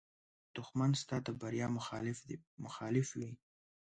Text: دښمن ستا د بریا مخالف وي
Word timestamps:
دښمن 0.55 0.91
ستا 1.01 1.17
د 1.27 1.29
بریا 1.41 1.67
مخالف 2.65 3.07
وي 3.19 3.31